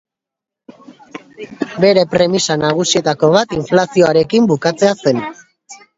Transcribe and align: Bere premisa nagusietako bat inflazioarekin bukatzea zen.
Bere 1.83 2.07
premisa 2.15 2.57
nagusietako 2.63 3.29
bat 3.35 3.55
inflazioarekin 3.59 4.49
bukatzea 4.55 4.99
zen. 5.05 5.25